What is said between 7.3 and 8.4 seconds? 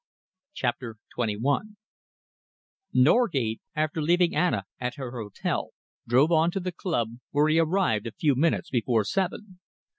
he arrived a few